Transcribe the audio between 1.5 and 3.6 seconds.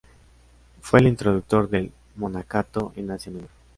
del monacato en Asia Menor.